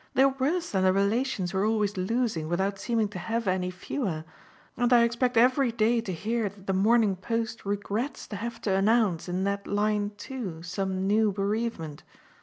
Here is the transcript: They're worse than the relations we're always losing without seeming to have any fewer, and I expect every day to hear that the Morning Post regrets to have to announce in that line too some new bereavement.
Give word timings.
They're 0.15 0.29
worse 0.29 0.71
than 0.71 0.83
the 0.83 0.91
relations 0.93 1.53
we're 1.53 1.67
always 1.69 1.95
losing 1.95 2.49
without 2.49 2.79
seeming 2.79 3.07
to 3.09 3.19
have 3.19 3.47
any 3.47 3.69
fewer, 3.69 4.23
and 4.75 4.91
I 4.91 5.03
expect 5.03 5.37
every 5.37 5.71
day 5.71 6.01
to 6.01 6.11
hear 6.11 6.49
that 6.49 6.65
the 6.65 6.73
Morning 6.73 7.15
Post 7.15 7.67
regrets 7.67 8.25
to 8.29 8.35
have 8.37 8.59
to 8.61 8.73
announce 8.73 9.29
in 9.29 9.43
that 9.43 9.67
line 9.67 10.13
too 10.17 10.63
some 10.63 11.05
new 11.05 11.31
bereavement. 11.31 12.01